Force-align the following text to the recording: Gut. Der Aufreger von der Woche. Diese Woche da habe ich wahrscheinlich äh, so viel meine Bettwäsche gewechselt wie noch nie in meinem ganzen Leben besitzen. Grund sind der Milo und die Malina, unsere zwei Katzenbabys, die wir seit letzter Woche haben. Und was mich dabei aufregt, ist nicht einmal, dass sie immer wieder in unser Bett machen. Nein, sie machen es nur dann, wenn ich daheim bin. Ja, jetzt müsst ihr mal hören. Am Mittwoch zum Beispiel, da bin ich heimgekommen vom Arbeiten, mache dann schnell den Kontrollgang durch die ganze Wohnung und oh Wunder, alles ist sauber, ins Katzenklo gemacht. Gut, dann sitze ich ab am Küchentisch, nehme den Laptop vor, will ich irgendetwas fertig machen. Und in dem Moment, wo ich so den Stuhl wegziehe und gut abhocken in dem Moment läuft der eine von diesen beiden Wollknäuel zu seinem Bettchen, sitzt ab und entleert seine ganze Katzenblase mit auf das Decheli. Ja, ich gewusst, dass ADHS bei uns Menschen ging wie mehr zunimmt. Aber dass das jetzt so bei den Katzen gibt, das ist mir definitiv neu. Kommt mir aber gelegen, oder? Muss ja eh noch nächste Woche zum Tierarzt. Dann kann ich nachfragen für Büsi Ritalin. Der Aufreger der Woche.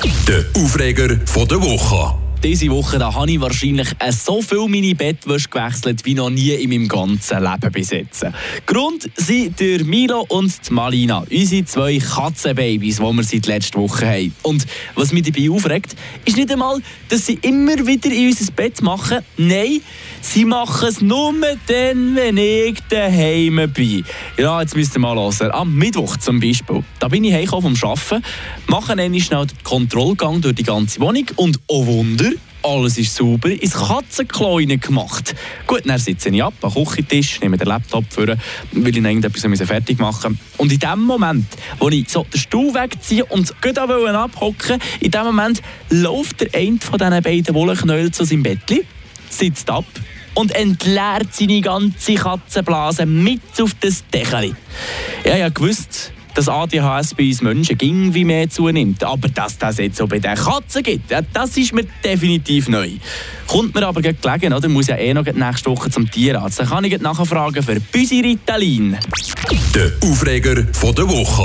Gut. 0.00 0.10
Der 0.26 0.44
Aufreger 0.54 1.08
von 1.26 1.46
der 1.48 1.60
Woche. 1.60 2.27
Diese 2.42 2.70
Woche 2.70 3.00
da 3.00 3.12
habe 3.12 3.32
ich 3.32 3.40
wahrscheinlich 3.40 3.88
äh, 3.98 4.12
so 4.12 4.40
viel 4.40 4.68
meine 4.68 4.94
Bettwäsche 4.94 5.48
gewechselt 5.48 6.04
wie 6.04 6.14
noch 6.14 6.30
nie 6.30 6.52
in 6.52 6.70
meinem 6.70 6.86
ganzen 6.86 7.42
Leben 7.42 7.72
besitzen. 7.72 8.32
Grund 8.64 9.10
sind 9.16 9.58
der 9.58 9.84
Milo 9.84 10.24
und 10.28 10.52
die 10.68 10.72
Malina, 10.72 11.24
unsere 11.28 11.64
zwei 11.64 11.98
Katzenbabys, 11.98 12.98
die 12.98 13.02
wir 13.02 13.22
seit 13.24 13.46
letzter 13.48 13.80
Woche 13.80 14.06
haben. 14.06 14.34
Und 14.42 14.66
was 14.94 15.12
mich 15.12 15.24
dabei 15.24 15.50
aufregt, 15.50 15.96
ist 16.24 16.36
nicht 16.36 16.52
einmal, 16.52 16.80
dass 17.08 17.26
sie 17.26 17.40
immer 17.42 17.84
wieder 17.84 18.08
in 18.08 18.28
unser 18.28 18.52
Bett 18.52 18.82
machen. 18.82 19.18
Nein, 19.36 19.80
sie 20.20 20.44
machen 20.44 20.88
es 20.88 21.00
nur 21.00 21.34
dann, 21.66 22.14
wenn 22.14 22.36
ich 22.36 22.78
daheim 22.88 23.68
bin. 23.74 24.04
Ja, 24.36 24.60
jetzt 24.60 24.76
müsst 24.76 24.94
ihr 24.94 25.00
mal 25.00 25.16
hören. 25.16 25.50
Am 25.50 25.74
Mittwoch 25.74 26.16
zum 26.18 26.38
Beispiel, 26.38 26.84
da 27.00 27.08
bin 27.08 27.24
ich 27.24 27.34
heimgekommen 27.34 27.74
vom 27.74 27.90
Arbeiten, 27.90 28.24
mache 28.68 28.94
dann 28.94 29.18
schnell 29.18 29.46
den 29.46 29.58
Kontrollgang 29.64 30.40
durch 30.40 30.54
die 30.54 30.62
ganze 30.62 31.00
Wohnung 31.00 31.26
und 31.34 31.58
oh 31.66 31.84
Wunder, 31.86 32.28
alles 32.62 32.98
ist 32.98 33.14
sauber, 33.14 33.50
ins 33.50 33.74
Katzenklo 33.74 34.56
gemacht. 34.56 35.34
Gut, 35.66 35.82
dann 35.84 35.98
sitze 35.98 36.28
ich 36.30 36.42
ab 36.42 36.54
am 36.62 36.72
Küchentisch, 36.72 37.40
nehme 37.40 37.56
den 37.56 37.68
Laptop 37.68 38.04
vor, 38.10 38.26
will 38.26 38.96
ich 38.96 38.96
irgendetwas 38.96 39.68
fertig 39.68 39.98
machen. 39.98 40.38
Und 40.56 40.72
in 40.72 40.78
dem 40.78 41.00
Moment, 41.00 41.46
wo 41.78 41.88
ich 41.88 42.08
so 42.08 42.24
den 42.24 42.38
Stuhl 42.38 42.74
wegziehe 42.74 43.24
und 43.24 43.60
gut 43.62 43.78
abhocken 43.78 44.80
in 45.00 45.10
dem 45.10 45.24
Moment 45.24 45.62
läuft 45.90 46.40
der 46.40 46.48
eine 46.54 46.78
von 46.78 46.98
diesen 46.98 47.22
beiden 47.22 47.54
Wollknäuel 47.54 48.10
zu 48.10 48.24
seinem 48.24 48.42
Bettchen, 48.42 48.80
sitzt 49.30 49.70
ab 49.70 49.86
und 50.34 50.54
entleert 50.54 51.32
seine 51.32 51.60
ganze 51.60 52.14
Katzenblase 52.14 53.06
mit 53.06 53.40
auf 53.60 53.74
das 53.80 54.04
Decheli. 54.12 54.54
Ja, 55.24 55.46
ich 55.46 55.54
gewusst, 55.54 56.12
dass 56.38 56.48
ADHS 56.48 57.14
bei 57.14 57.26
uns 57.26 57.42
Menschen 57.42 57.76
ging 57.76 58.14
wie 58.14 58.24
mehr 58.24 58.48
zunimmt. 58.48 59.02
Aber 59.02 59.28
dass 59.28 59.58
das 59.58 59.78
jetzt 59.78 59.96
so 59.96 60.06
bei 60.06 60.20
den 60.20 60.36
Katzen 60.36 60.84
gibt, 60.84 61.12
das 61.32 61.56
ist 61.56 61.74
mir 61.74 61.84
definitiv 62.04 62.68
neu. 62.68 62.90
Kommt 63.48 63.74
mir 63.74 63.84
aber 63.84 64.00
gelegen, 64.00 64.52
oder? 64.52 64.68
Muss 64.68 64.86
ja 64.86 64.96
eh 64.96 65.12
noch 65.12 65.24
nächste 65.24 65.70
Woche 65.70 65.90
zum 65.90 66.08
Tierarzt. 66.08 66.60
Dann 66.60 66.68
kann 66.68 66.84
ich 66.84 67.00
nachfragen 67.00 67.60
für 67.60 67.80
Büsi 67.80 68.20
Ritalin. 68.20 68.96
Der 69.74 69.90
Aufreger 70.08 70.54
der 70.62 71.08
Woche. 71.08 71.42